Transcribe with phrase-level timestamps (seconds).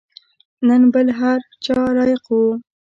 [0.67, 2.45] تر بل هر چا لایق وو.